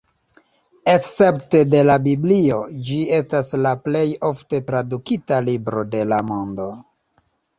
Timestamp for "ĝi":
2.87-2.97